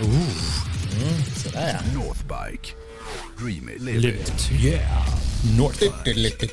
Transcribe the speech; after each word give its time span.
Mm, 0.00 1.24
sådär 1.36 1.80
ja. 1.94 1.98
Northbike. 2.00 2.72
Dream 3.38 3.68
it, 3.68 3.82
live, 3.82 3.98
Live 4.00 4.18
it. 4.22 4.28
it, 4.28 4.50
yeah. 4.64 5.08
Northbike. 5.56 6.48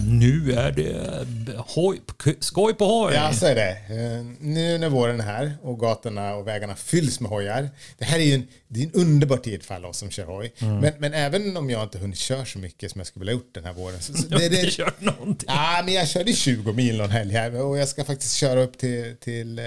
Nu 0.00 0.52
är 0.52 0.72
det 0.72 1.26
hoj, 1.56 2.00
skoj 2.40 2.74
på 2.74 2.84
hoj. 2.84 3.14
Ja, 3.14 3.32
så 3.32 3.46
är 3.46 3.54
det. 3.54 3.70
Eh, 3.70 4.24
Nu 4.40 4.78
när 4.78 4.88
våren 4.88 5.20
är 5.20 5.24
här 5.24 5.56
och 5.62 5.80
gatorna 5.80 6.34
och 6.34 6.46
vägarna 6.46 6.76
fylls 6.76 7.20
med 7.20 7.30
hojar. 7.30 7.70
Det 7.98 8.04
här 8.04 8.18
är 8.18 8.22
ju 8.24 8.34
en, 8.34 8.46
det 8.68 8.80
är 8.80 8.84
en 8.84 8.92
underbar 8.92 9.36
tid 9.36 9.62
för 9.62 9.74
alla 9.74 9.88
oss 9.88 9.98
som 9.98 10.10
kör 10.10 10.24
hoj. 10.24 10.52
Mm. 10.58 10.78
Men, 10.78 10.92
men 10.98 11.14
även 11.14 11.56
om 11.56 11.70
jag 11.70 11.82
inte 11.82 11.98
hunnit 11.98 12.18
köra 12.18 12.44
så 12.44 12.58
mycket 12.58 12.90
som 12.90 12.98
jag 12.98 13.06
skulle 13.06 13.20
vilja 13.20 13.32
gjort 13.32 13.54
den 13.54 13.64
här 13.64 13.72
våren. 13.72 14.00
Så, 14.00 14.12
så 14.12 14.18
har 14.32 14.38
det, 14.38 14.44
inte 14.44 14.62
det, 14.62 14.70
kört 14.70 15.00
någonting. 15.00 15.48
Ja, 15.48 15.82
men 15.84 15.94
jag 15.94 16.08
körde 16.08 16.32
20 16.32 16.72
mil 16.72 16.96
någon 16.96 17.10
helg 17.10 17.32
här 17.32 17.60
och 17.60 17.78
jag 17.78 17.88
ska 17.88 18.04
faktiskt 18.04 18.36
köra 18.36 18.60
upp 18.62 18.78
till, 18.78 19.16
till 19.20 19.58
eh, 19.58 19.64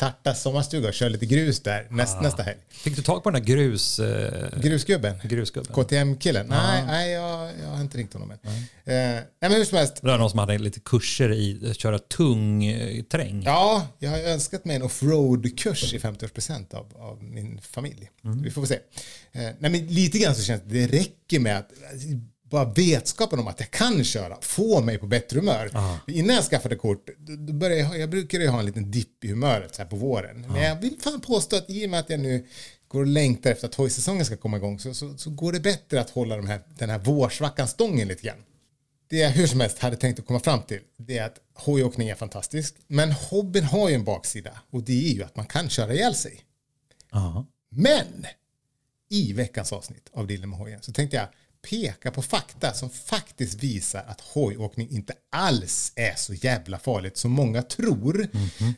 Tartas 0.00 0.42
sommarstuga 0.42 0.88
och 0.88 0.94
köra 0.94 1.08
lite 1.08 1.26
grus 1.26 1.60
där 1.60 1.86
näst, 1.90 2.20
nästa 2.22 2.42
helg. 2.42 2.58
Fick 2.70 2.96
du 2.96 3.02
tag 3.02 3.22
på 3.22 3.30
den 3.30 3.42
där 3.42 3.48
grus... 3.54 3.98
Eh, 3.98 4.60
Grusgubben? 4.60 5.14
grusgubben? 5.24 5.74
KTM-killen? 5.74 6.46
Nej, 6.48 6.84
nej 6.86 7.10
jag, 7.12 7.50
jag 7.62 7.68
har 7.68 7.80
inte 7.80 7.98
ringt 7.98 8.12
honom 8.12 8.30
än. 8.30 8.38
Eh, 8.46 8.54
nej, 8.86 9.24
men 9.40 9.52
hur 9.52 9.64
som 9.64 9.78
helst. 9.78 9.98
Det 10.02 10.08
var 10.08 10.18
någon 10.18 10.30
som 10.30 10.38
hade 10.38 10.58
lite 10.58 10.80
kurser 10.80 11.32
i 11.32 11.70
att 11.70 11.76
köra 11.76 11.93
tung 11.98 12.64
eh, 12.64 13.02
terräng. 13.02 13.42
Ja, 13.44 13.86
jag 13.98 14.10
har 14.10 14.18
önskat 14.18 14.64
mig 14.64 14.76
en 14.76 14.82
offroad-kurs 14.82 15.94
i 15.94 15.98
50-årspresent 15.98 16.74
av, 16.74 16.96
av 16.96 17.22
min 17.22 17.60
familj. 17.60 18.10
Vi 18.22 18.50
får 18.50 18.66
se. 18.66 18.74
Eh, 18.74 18.80
nej, 19.32 19.70
men 19.70 19.86
lite 19.86 20.18
grann 20.18 20.34
så 20.34 20.42
känns 20.42 20.62
det, 20.62 20.86
det 20.86 20.98
räcker 20.98 21.40
med 21.40 21.58
att 21.58 21.70
bara 22.50 22.64
vetskapen 22.64 23.38
om 23.38 23.46
att 23.48 23.60
jag 23.60 23.70
kan 23.70 24.04
köra 24.04 24.38
får 24.40 24.82
mig 24.82 24.98
på 24.98 25.06
bättre 25.06 25.38
humör. 25.38 25.70
Innan 26.06 26.36
jag 26.36 26.44
skaffade 26.44 26.76
kort, 26.76 27.08
då, 27.18 27.52
började 27.52 27.80
jag, 27.80 27.98
jag 27.98 28.10
brukade 28.10 28.44
ju 28.44 28.50
ha 28.50 28.58
en 28.58 28.66
liten 28.66 28.90
dipp 28.90 29.24
i 29.24 29.28
humöret 29.28 29.74
så 29.74 29.82
här 29.82 29.88
på 29.88 29.96
våren. 29.96 30.46
Men 30.48 30.62
jag 30.62 30.80
vill 30.80 30.96
fan 31.00 31.20
påstå 31.20 31.56
att 31.56 31.70
i 31.70 31.86
och 31.86 31.90
med 31.90 32.00
att 32.00 32.10
jag 32.10 32.20
nu 32.20 32.46
går 32.88 33.00
och 33.00 33.06
längtar 33.06 33.50
efter 33.50 33.68
att 33.68 33.74
hojsäsongen 33.74 34.24
ska 34.24 34.36
komma 34.36 34.56
igång 34.56 34.78
så, 34.78 34.94
så, 34.94 35.16
så 35.16 35.30
går 35.30 35.52
det 35.52 35.60
bättre 35.60 36.00
att 36.00 36.10
hålla 36.10 36.36
de 36.36 36.46
här, 36.46 36.60
den 36.78 36.90
här 36.90 36.98
vårsvackan 36.98 37.68
stången 37.68 38.08
lite 38.08 38.22
grann 38.22 38.38
det 39.14 39.20
jag 39.20 39.30
hur 39.30 39.46
som 39.46 39.60
helst 39.60 39.78
hade 39.78 39.96
tänkt 39.96 40.18
att 40.18 40.26
komma 40.26 40.40
fram 40.40 40.62
till 40.62 40.80
det 40.96 41.18
är 41.18 41.26
att 41.26 41.38
hojåkning 41.54 42.08
är 42.08 42.14
fantastisk. 42.14 42.76
Men 42.86 43.12
hobbyn 43.12 43.64
har 43.64 43.88
ju 43.88 43.94
en 43.94 44.04
baksida 44.04 44.60
och 44.70 44.82
det 44.82 45.10
är 45.10 45.14
ju 45.14 45.22
att 45.22 45.36
man 45.36 45.46
kan 45.46 45.68
köra 45.68 45.94
ihjäl 45.94 46.14
sig. 46.14 46.40
Ja. 47.10 47.46
Men 47.68 48.26
i 49.10 49.32
veckans 49.32 49.72
avsnitt 49.72 50.10
av 50.12 50.26
Dille 50.26 50.46
med 50.46 50.58
hojen 50.58 50.82
så 50.82 50.92
tänkte 50.92 51.16
jag 51.16 51.28
peka 51.70 52.10
på 52.10 52.22
fakta 52.22 52.72
som 52.72 52.90
faktiskt 52.90 53.62
visar 53.62 54.04
att 54.08 54.20
hojåkning 54.20 54.90
inte 54.90 55.12
alls 55.32 55.92
är 55.96 56.14
så 56.14 56.34
jävla 56.34 56.78
farligt 56.78 57.16
som 57.16 57.30
många 57.30 57.62
tror. 57.62 58.28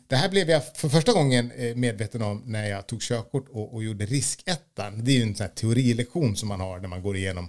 Det 0.09 0.17
här 0.17 0.29
blev 0.29 0.51
jag 0.51 0.77
för 0.77 0.89
första 0.89 1.13
gången 1.13 1.53
eh, 1.53 1.75
medveten 1.77 2.23
om 2.23 2.43
när 2.47 2.67
jag 2.69 2.87
tog 2.87 3.03
körkort 3.03 3.49
och, 3.49 3.75
och 3.75 3.85
gjorde 3.85 4.07
riskettan. 4.07 5.05
Det 5.05 5.11
är 5.11 5.17
ju 5.17 5.23
en 5.23 5.35
sån 5.35 5.49
teorilektion 5.55 6.37
som 6.37 6.49
man 6.49 6.61
har 6.61 6.81
när 6.81 6.89
man 6.89 7.03
går 7.03 7.17
igenom 7.17 7.49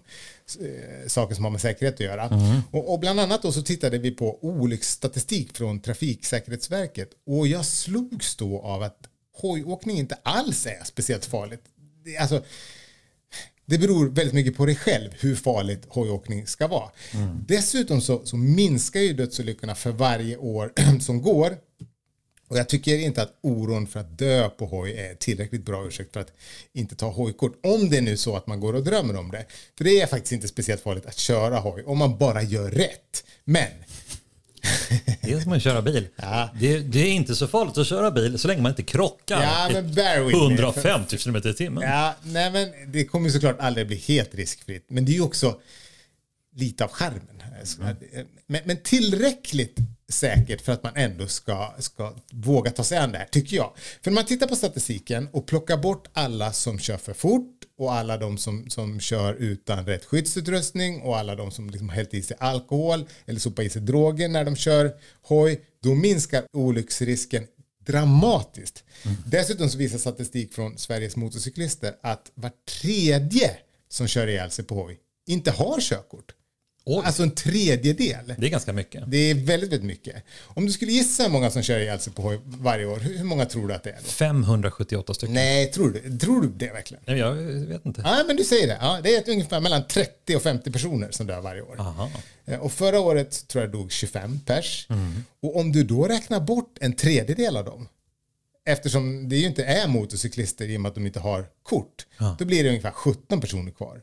eh, 0.59 1.07
saker 1.07 1.35
som 1.35 1.43
har 1.43 1.51
med 1.51 1.61
säkerhet 1.61 1.93
att 1.93 1.99
göra. 1.99 2.29
Och, 2.71 2.93
och 2.93 2.99
bland 2.99 3.19
annat 3.19 3.41
då 3.41 3.51
så 3.51 3.61
tittade 3.61 3.97
vi 3.97 4.11
på 4.11 4.39
olycksstatistik 4.45 5.57
från 5.57 5.79
Trafiksäkerhetsverket 5.79 7.09
och 7.25 7.47
jag 7.47 7.65
slogs 7.65 8.35
då 8.35 8.61
av 8.61 8.83
att 8.83 8.99
hojåkning 9.41 9.97
inte 9.97 10.17
alls 10.23 10.65
är 10.65 10.83
speciellt 10.83 11.25
farligt. 11.25 11.63
Det, 12.05 12.17
alltså, 12.17 12.43
det 13.69 13.77
beror 13.77 14.09
väldigt 14.09 14.33
mycket 14.33 14.57
på 14.57 14.65
dig 14.65 14.75
själv 14.75 15.11
hur 15.19 15.35
farligt 15.35 15.81
hojåkning 15.87 16.47
ska 16.47 16.67
vara. 16.67 16.89
Dessutom 17.47 18.01
så, 18.01 18.25
så 18.25 18.37
minskar 18.37 18.99
ju 18.99 19.13
dödsolyckorna 19.13 19.75
för 19.75 19.91
varje 19.91 20.37
år 20.37 20.71
som 20.99 21.21
går. 21.21 21.57
Och 22.49 22.57
jag 22.57 22.69
tycker 22.69 22.97
inte 22.97 23.21
att 23.21 23.39
oron 23.41 23.87
för 23.87 23.99
att 23.99 24.17
dö 24.17 24.49
på 24.49 24.65
hoj 24.65 24.91
är 24.91 25.15
tillräckligt 25.15 25.65
bra 25.65 25.87
ursäkt 25.87 26.13
för 26.13 26.19
att 26.19 26.33
inte 26.73 26.95
ta 26.95 27.09
hojkort. 27.09 27.59
Om 27.63 27.89
det 27.89 27.97
är 27.97 28.01
nu 28.01 28.17
så 28.17 28.35
att 28.35 28.47
man 28.47 28.59
går 28.59 28.73
och 28.73 28.83
drömmer 28.83 29.15
om 29.15 29.31
det. 29.31 29.45
För 29.77 29.83
det 29.83 30.01
är 30.01 30.07
faktiskt 30.07 30.31
inte 30.31 30.47
speciellt 30.47 30.81
farligt 30.81 31.05
att 31.05 31.17
köra 31.17 31.59
hoj 31.59 31.83
om 31.83 31.97
man 31.97 32.17
bara 32.17 32.43
gör 32.43 32.71
rätt. 32.71 33.23
Men 33.43 33.67
det 35.27 35.33
är 35.33 35.39
som 35.39 35.51
att 35.51 35.61
köra 35.63 35.81
bil. 35.81 36.07
Ja. 36.15 36.49
Det, 36.59 36.79
det 36.79 36.99
är 36.99 37.11
inte 37.11 37.35
så 37.35 37.47
farligt 37.47 37.77
att 37.77 37.87
köra 37.87 38.11
bil 38.11 38.39
så 38.39 38.47
länge 38.47 38.61
man 38.61 38.71
inte 38.71 38.83
krockar. 38.83 39.41
Ja, 39.41 39.69
men 39.73 39.93
bear 39.93 40.23
with 40.23 40.37
me. 40.37 40.43
150 40.43 41.17
km 41.17 41.35
i 41.35 41.53
timmen. 41.53 41.83
Ja, 41.83 42.15
nej 42.23 42.51
men 42.51 42.91
det 42.91 43.05
kommer 43.05 43.29
såklart 43.29 43.59
aldrig 43.59 43.87
bli 43.87 43.95
helt 43.95 44.35
riskfritt. 44.35 44.85
Men 44.89 45.05
det 45.05 45.11
är 45.11 45.13
ju 45.13 45.21
också 45.21 45.59
lite 46.55 46.83
av 46.83 46.91
charmen. 46.91 47.43
Men, 48.47 48.61
men 48.65 48.77
tillräckligt 48.83 49.77
säkert 50.09 50.61
för 50.61 50.71
att 50.71 50.83
man 50.83 50.93
ändå 50.95 51.27
ska, 51.27 51.73
ska 51.79 52.13
våga 52.31 52.71
ta 52.71 52.83
sig 52.83 52.97
an 52.97 53.11
det 53.11 53.17
här, 53.17 53.25
tycker 53.25 53.55
jag. 53.55 53.73
För 54.01 54.11
när 54.11 54.15
man 54.15 54.25
tittar 54.25 54.47
på 54.47 54.55
statistiken 54.55 55.29
och 55.31 55.47
plockar 55.47 55.77
bort 55.77 56.07
alla 56.13 56.53
som 56.53 56.79
kör 56.79 56.97
för 56.97 57.13
fort 57.13 57.53
och 57.77 57.93
alla 57.93 58.17
de 58.17 58.37
som, 58.37 58.69
som 58.69 58.99
kör 58.99 59.33
utan 59.33 59.85
rätt 59.85 60.05
skyddsutrustning 60.05 61.01
och 61.01 61.17
alla 61.17 61.35
de 61.35 61.51
som 61.51 61.69
liksom 61.69 61.89
hällt 61.89 62.13
i 62.13 62.21
sig 62.21 62.37
alkohol 62.39 63.05
eller 63.25 63.39
sopat 63.39 63.65
i 63.65 63.69
sig 63.69 63.81
droger 63.81 64.29
när 64.29 64.45
de 64.45 64.55
kör 64.55 64.91
hoj, 65.21 65.61
då 65.83 65.95
minskar 65.95 66.43
olycksrisken 66.53 67.47
dramatiskt. 67.85 68.83
Dessutom 69.25 69.69
så 69.69 69.77
visar 69.77 69.97
statistik 69.97 70.53
från 70.53 70.77
Sveriges 70.77 71.15
motorcyklister 71.15 71.95
att 72.03 72.31
var 72.33 72.51
tredje 72.81 73.51
som 73.89 74.07
kör 74.07 74.27
ihjäl 74.27 74.51
sig 74.51 74.65
på 74.65 74.75
hoj 74.75 74.99
inte 75.27 75.51
har 75.51 75.81
körkort. 75.81 76.33
Oj. 76.89 77.01
Alltså 77.05 77.23
en 77.23 77.31
tredjedel. 77.31 78.33
Det 78.37 78.45
är 78.45 78.49
ganska 78.49 78.73
mycket. 78.73 79.03
Det 79.07 79.17
är 79.17 79.33
väldigt, 79.35 79.47
väldigt 79.71 79.83
mycket. 79.83 80.15
Om 80.43 80.65
du 80.65 80.71
skulle 80.71 80.91
gissa 80.91 81.23
hur 81.23 81.29
många 81.29 81.51
som 81.51 81.61
kör 81.61 81.79
ihjäl 81.79 81.99
sig 81.99 82.13
på 82.13 82.21
hoj 82.21 82.39
varje 82.45 82.85
år, 82.85 82.97
hur 82.99 83.23
många 83.23 83.45
tror 83.45 83.67
du 83.67 83.73
att 83.73 83.83
det 83.83 83.89
är? 83.89 83.95
Då? 84.03 84.09
578 84.09 85.13
stycken. 85.13 85.33
Nej, 85.35 85.71
tror 85.71 85.89
du, 86.03 86.17
tror 86.17 86.41
du 86.41 86.47
det 86.47 86.71
verkligen? 86.73 87.03
Nej, 87.07 87.17
Jag 87.17 87.33
vet 87.33 87.85
inte. 87.85 88.01
Ja, 88.05 88.23
men 88.27 88.35
du 88.35 88.43
säger 88.43 88.67
det. 88.67 88.77
Ja, 88.81 88.99
det 89.03 89.15
är 89.15 89.19
ett 89.21 89.27
ungefär 89.27 89.59
mellan 89.59 89.87
30 89.87 90.35
och 90.35 90.41
50 90.41 90.71
personer 90.71 91.11
som 91.11 91.27
dör 91.27 91.41
varje 91.41 91.61
år. 91.61 91.75
Aha. 91.79 92.09
Eh, 92.45 92.59
Och 92.59 92.71
förra 92.71 92.99
året 92.99 93.47
tror 93.47 93.63
jag 93.63 93.71
dog 93.71 93.91
25 93.91 94.39
pers. 94.45 94.87
Och 95.41 95.55
om 95.59 95.71
du 95.71 95.83
då 95.83 96.07
räknar 96.07 96.39
bort 96.39 96.77
en 96.81 96.93
tredjedel 96.93 97.57
av 97.57 97.65
dem, 97.65 97.87
eftersom 98.67 99.29
det 99.29 99.35
ju 99.35 99.45
inte 99.45 99.63
är 99.63 99.87
motorcyklister 99.87 100.69
i 100.69 100.77
och 100.77 100.81
med 100.81 100.89
att 100.89 100.95
de 100.95 101.05
inte 101.05 101.19
har 101.19 101.45
kort, 101.63 102.05
då 102.39 102.45
blir 102.45 102.63
det 102.63 102.69
ungefär 102.69 102.91
17 102.91 103.41
personer 103.41 103.71
kvar. 103.71 104.01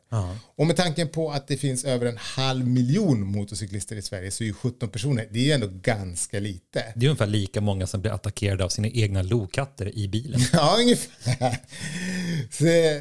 Och 0.56 0.66
med 0.66 0.76
tanken 0.76 1.08
på 1.08 1.30
att 1.30 1.48
det 1.48 1.56
finns 1.56 1.84
över 1.84 2.06
en 2.06 2.16
halv 2.16 2.68
miljon 2.68 3.20
motorcyklister 3.26 3.96
i 3.96 4.02
Sverige 4.02 4.30
så 4.30 4.44
är 4.44 4.46
ju 4.46 4.54
17 4.54 4.88
personer, 4.88 5.28
det 5.30 5.38
är 5.38 5.44
ju 5.44 5.52
ändå 5.52 5.68
ganska 5.82 6.40
lite. 6.40 6.84
Det 6.96 7.06
är 7.06 7.10
ungefär 7.10 7.26
lika 7.26 7.60
många 7.60 7.86
som 7.86 8.00
blir 8.00 8.12
attackerade 8.12 8.64
av 8.64 8.68
sina 8.68 8.88
egna 8.88 9.22
lokatter 9.22 9.98
i 9.98 10.08
bilen. 10.08 10.40
Ja, 10.52 10.76
ungefär. 10.80 11.58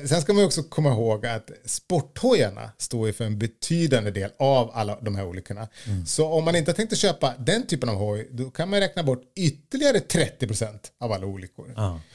Sen 0.07 0.22
ska 0.22 0.34
man 0.34 0.40
ju 0.40 0.45
också 0.45 0.63
komma 0.63 0.90
ihåg 0.90 1.25
att 1.25 1.50
sporthojarna 1.66 2.72
står 2.78 3.07
ju 3.07 3.13
för 3.13 3.25
en 3.25 3.40
betydande 3.40 4.12
del 4.12 4.30
av 4.40 4.72
alla 4.74 5.00
de 5.01 5.16
här 5.16 5.25
olyckorna. 5.25 5.68
Så 6.06 6.28
om 6.28 6.45
man 6.45 6.56
inte 6.56 6.72
har 6.72 6.75
tänkt 6.75 6.94
att 6.94 7.00
köpa 7.00 7.34
den 7.40 7.68
typen 7.68 7.90
av 7.90 7.95
hoj, 7.95 8.28
då 8.31 8.50
kan 8.51 8.69
man 8.69 8.80
räkna 8.80 9.03
bort 9.03 9.22
ytterligare 9.35 9.97
30% 9.97 10.68
av 11.00 11.12
alla 11.12 11.25
olyckor. 11.25 11.53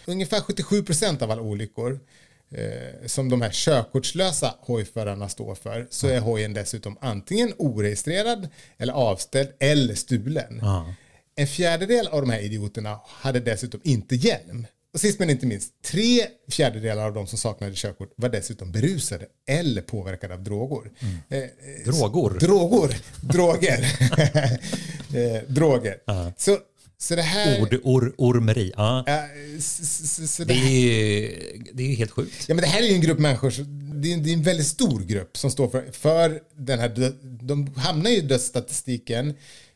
Ungefär 0.06 0.40
77% 0.40 1.22
av 1.22 1.30
alla 1.30 1.42
olyckor 1.42 2.00
eh, 2.50 3.06
som 3.06 3.28
de 3.28 3.42
här 3.42 3.50
körkortslösa 3.50 4.54
hojförarna 4.60 5.28
står 5.28 5.54
för, 5.54 5.86
så 5.90 6.08
är 6.08 6.20
hojen 6.20 6.54
dessutom 6.54 6.96
antingen 7.00 7.52
oregistrerad 7.58 8.48
eller 8.78 8.92
avställd 8.92 9.48
eller 9.58 9.94
stulen. 9.94 10.60
En 11.36 11.46
fjärdedel 11.46 12.06
av 12.06 12.20
de 12.20 12.30
här 12.30 12.40
idioterna 12.40 13.00
hade 13.06 13.40
dessutom 13.40 13.80
inte 13.84 14.16
hjälm. 14.16 14.66
Och 14.94 15.00
sist 15.00 15.18
men 15.18 15.30
inte 15.30 15.46
minst, 15.46 15.82
tre 15.82 16.26
fjärdedelar 16.48 17.06
av 17.06 17.14
de 17.14 17.26
som 17.26 17.38
saknade 17.38 17.72
körkort 17.74 18.12
var 18.16 18.28
dessutom 18.28 18.72
berusade 18.72 19.26
eller 19.46 19.82
påverkade 19.82 20.34
av 20.34 20.42
droger. 20.42 20.90
Eh, 21.28 21.38
eh, 21.38 21.48
Droger? 21.84 22.38
Droger. 22.38 22.96
Droger. 23.20 23.84
eh, 25.36 25.42
droger. 25.48 25.98
Så, 26.36 26.58
så 27.00 27.14
det 27.16 27.22
här... 27.22 27.60
Ord, 27.62 27.74
or, 27.82 28.14
ormeri. 28.18 28.72
Ja. 28.76 29.04
så 29.60 30.44
Det 30.44 30.54
det, 30.54 30.54
är, 30.54 31.38
det 31.72 31.82
är 31.82 31.96
helt 31.96 32.10
sjukt. 32.10 32.44
ja, 32.48 32.54
men 32.54 32.62
det 32.62 32.68
här 32.68 32.82
är 32.82 32.86
ju 32.86 32.94
en 32.94 33.00
grupp 33.00 33.18
människor, 33.18 33.52
det 34.00 34.10
är, 34.10 34.14
en- 34.14 34.22
det 34.22 34.30
är 34.30 34.34
en 34.34 34.42
väldigt 34.42 34.66
stor 34.66 35.00
grupp 35.00 35.36
som 35.36 35.50
står 35.50 35.68
för, 35.68 35.92
för 35.92 36.40
den 36.56 36.78
här, 36.78 37.12
de 37.46 37.74
hamnar 37.76 38.10
ju 38.10 38.16
i 38.16 38.20
dödsstatistiken, 38.20 39.28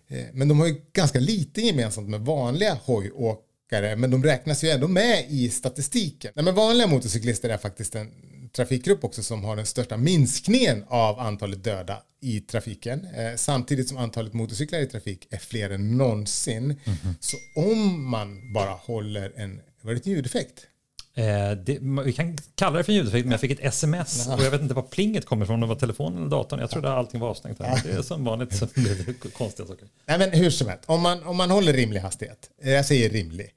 eh, 0.08 0.18
men 0.32 0.48
de 0.48 0.60
har 0.60 0.66
ju 0.66 0.76
ganska 0.92 1.20
lite 1.20 1.60
gemensamt 1.60 2.08
med 2.08 2.20
vanliga 2.20 2.78
hojåkare, 2.84 3.96
men 3.96 4.10
de 4.10 4.24
räknas 4.24 4.64
ju 4.64 4.68
ändå 4.68 4.88
med 4.88 5.26
i 5.28 5.50
statistiken. 5.50 6.32
Nej, 6.34 6.44
men 6.44 6.54
vanliga 6.54 6.86
motorcyklister 6.86 7.48
är 7.48 7.58
faktiskt 7.58 7.94
en 7.94 8.10
trafikgrupp 8.56 9.04
också 9.04 9.22
som 9.22 9.44
har 9.44 9.56
den 9.56 9.66
största 9.66 9.96
minskningen 9.96 10.84
av 10.88 11.20
antalet 11.20 11.64
döda 11.64 12.02
i 12.20 12.40
trafiken, 12.40 13.04
eh, 13.04 13.36
samtidigt 13.36 13.88
som 13.88 13.98
antalet 13.98 14.32
motorcyklar 14.32 14.78
i 14.78 14.86
trafik 14.86 15.26
är 15.30 15.38
fler 15.38 15.70
än 15.70 15.96
någonsin. 15.96 16.80
Så 17.20 17.36
om 17.54 18.10
man 18.10 18.52
bara 18.52 18.70
håller 18.70 19.32
en, 19.36 19.60
var 19.82 19.94
det 19.94 20.06
en 20.06 20.12
ljudeffekt? 20.12 20.66
Eh, 21.14 21.50
det, 21.50 21.78
vi 22.04 22.12
kan 22.12 22.38
kalla 22.54 22.78
det 22.78 22.84
för 22.84 22.92
ljudeffekt, 22.92 23.24
men 23.24 23.30
jag 23.30 23.40
fick 23.40 23.50
ett 23.50 23.64
sms 23.64 24.28
och 24.28 24.42
jag 24.42 24.50
vet 24.50 24.60
inte 24.60 24.74
var 24.74 24.82
plinget 24.82 25.26
kommer 25.26 25.44
ifrån. 25.44 25.54
Om 25.54 25.60
det 25.60 25.66
var 25.66 25.74
telefonen 25.74 26.18
eller 26.18 26.30
datorn. 26.30 26.60
Jag 26.60 26.70
trodde 26.70 26.92
allting 26.92 27.20
var 27.20 27.28
avstängt. 27.28 27.58
Här. 27.58 27.80
Det 27.84 27.92
är 27.92 28.02
som 28.02 28.24
vanligt 28.24 28.56
så 28.56 28.66
blir 28.74 28.94
det 29.06 29.32
konstiga 29.32 29.66
saker. 29.68 29.88
Nej, 30.06 30.18
men 30.18 30.30
hur 30.30 30.50
som 30.50 30.68
helst, 30.68 30.84
om 30.86 31.00
man, 31.00 31.22
om 31.22 31.36
man 31.36 31.50
håller 31.50 31.72
rimlig 31.72 32.00
hastighet, 32.00 32.50
eh, 32.62 32.70
jag 32.70 32.86
säger 32.86 33.10
rimlig, 33.10 33.54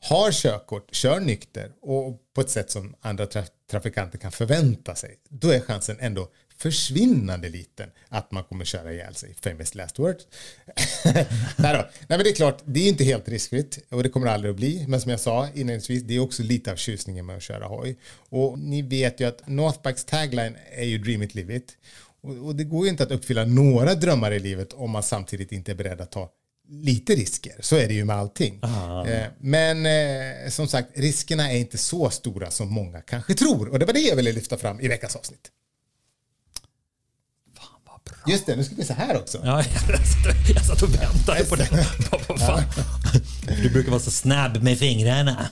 har 0.00 0.32
körkort, 0.32 0.94
kör 0.94 1.20
nykter 1.20 1.70
och 1.82 2.20
på 2.38 2.42
ett 2.42 2.50
sätt 2.50 2.70
som 2.70 2.94
andra 3.00 3.26
tra 3.26 3.44
trafikanter 3.70 4.18
kan 4.18 4.32
förvänta 4.32 4.94
sig, 4.94 5.18
då 5.28 5.50
är 5.50 5.60
chansen 5.60 5.96
ändå 6.00 6.28
försvinnande 6.56 7.48
liten 7.48 7.90
att 8.08 8.32
man 8.32 8.44
kommer 8.44 8.64
köra 8.64 8.92
ihjäl 8.92 9.14
sig. 9.14 9.34
Famous 9.42 9.74
last 9.74 9.98
word 9.98 10.16
Nej, 11.04 11.26
då. 11.56 11.62
Nej, 11.62 11.88
men 12.08 12.18
det 12.18 12.30
är 12.30 12.34
klart, 12.34 12.62
det 12.64 12.80
är 12.80 12.88
inte 12.88 13.04
helt 13.04 13.28
riskfritt 13.28 13.78
och 13.90 14.02
det 14.02 14.08
kommer 14.08 14.26
det 14.26 14.32
aldrig 14.32 14.50
att 14.50 14.56
bli. 14.56 14.84
Men 14.88 15.00
som 15.00 15.10
jag 15.10 15.20
sa 15.20 15.48
inledningsvis, 15.54 16.02
det 16.02 16.16
är 16.16 16.20
också 16.20 16.42
lite 16.42 16.72
av 16.72 16.76
tjusningen 16.76 17.26
med 17.26 17.36
att 17.36 17.42
köra 17.42 17.66
hoj. 17.66 17.98
Och 18.28 18.58
ni 18.58 18.82
vet 18.82 19.20
ju 19.20 19.24
att 19.24 19.48
Northbikes 19.48 20.04
tagline 20.04 20.56
är 20.76 20.84
ju 20.84 20.98
Dream 20.98 21.22
it, 21.22 21.34
live 21.34 21.56
it. 21.56 21.76
Och, 22.20 22.46
och 22.46 22.56
det 22.56 22.64
går 22.64 22.84
ju 22.84 22.90
inte 22.90 23.02
att 23.02 23.10
uppfylla 23.10 23.44
några 23.44 23.94
drömmar 23.94 24.32
i 24.32 24.38
livet 24.38 24.72
om 24.72 24.90
man 24.90 25.02
samtidigt 25.02 25.52
inte 25.52 25.72
är 25.72 25.76
beredd 25.76 26.00
att 26.00 26.12
ta 26.12 26.30
lite 26.68 27.14
risker. 27.14 27.52
Så 27.60 27.76
är 27.76 27.88
det 27.88 27.94
ju 27.94 28.04
med 28.04 28.16
allting. 28.16 28.60
Eh, 28.62 29.26
men 29.38 29.86
eh, 29.86 30.50
som 30.50 30.68
sagt, 30.68 30.88
riskerna 30.94 31.52
är 31.52 31.58
inte 31.58 31.78
så 31.78 32.10
stora 32.10 32.50
som 32.50 32.68
många 32.68 33.00
kanske 33.00 33.34
tror. 33.34 33.68
Och 33.68 33.78
det 33.78 33.86
var 33.86 33.92
det 33.92 34.00
jag 34.00 34.16
ville 34.16 34.32
lyfta 34.32 34.56
fram 34.56 34.80
i 34.80 34.88
veckans 34.88 35.16
avsnitt. 35.16 35.50
Fan 37.58 37.80
vad 37.86 38.00
bra. 38.04 38.32
Just 38.32 38.46
det, 38.46 38.56
nu 38.56 38.64
ska 38.64 38.74
vi 38.74 38.84
se 38.84 38.92
här 38.92 39.16
också. 39.16 39.40
Ja, 39.44 39.64
jag, 40.54 40.64
satt 40.64 40.82
och 40.82 40.94
väntade 40.94 41.44
på 41.44 41.56
det. 41.56 41.68
Du 43.62 43.70
brukar 43.70 43.90
vara 43.90 44.00
så 44.00 44.10
snabb 44.10 44.62
med 44.62 44.78
fingrarna. 44.78 45.48